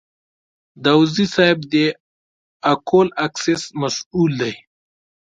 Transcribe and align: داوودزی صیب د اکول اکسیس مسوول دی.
داوودزی 0.83 1.25
صیب 1.35 1.57
د 1.73 1.75
اکول 2.71 3.07
اکسیس 3.25 3.63
مسوول 3.79 4.31
دی. 4.41 4.53